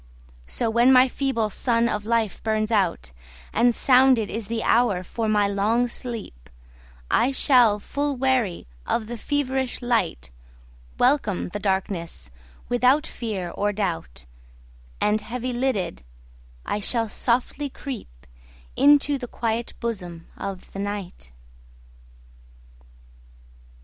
So 0.47 0.67
when 0.71 0.91
my 0.91 1.07
feeble 1.07 1.51
sun 1.51 1.87
of 1.87 2.07
life 2.07 2.41
burns 2.41 2.71
out, 2.71 3.11
And 3.53 3.75
sounded 3.75 4.31
is 4.31 4.47
the 4.47 4.63
hour 4.63 5.03
for 5.03 5.29
my 5.29 5.47
long 5.47 5.87
sleep,I 5.87 7.29
shall, 7.29 7.79
full 7.79 8.15
weary 8.17 8.65
of 8.87 9.05
the 9.05 9.15
feverish 9.15 9.79
light, 9.79 10.31
Welcome 10.97 11.49
the 11.49 11.59
darkness 11.59 12.31
without 12.67 13.05
fear 13.05 13.51
or 13.51 13.71
doubt, 13.71 14.25
And 14.99 15.21
heavy 15.21 15.53
lidded, 15.53 16.01
I 16.65 16.79
shall 16.79 17.07
softly 17.07 17.69
creepInto 17.69 19.19
the 19.19 19.27
quiet 19.31 19.73
bosom 19.79 20.25
of 20.35 20.73
the 20.73 20.79
Night. 20.79 21.31